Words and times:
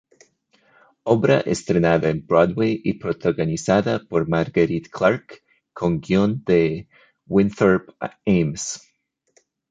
Obra 1.05 1.41
estrenada 1.45 2.09
en 2.09 2.25
Broadway 2.25 2.81
y 2.83 2.93
protagonizada 2.95 3.99
por 4.03 4.27
Marguerite 4.27 4.89
Clark 4.89 5.43
con 5.73 6.01
guion 6.01 6.43
de 6.43 6.87
Winthrop 7.27 7.91
Ames. 8.25 8.81